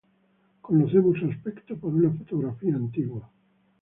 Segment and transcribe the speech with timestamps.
[0.61, 3.29] Conocemos su aspecto por una fotografía antigua.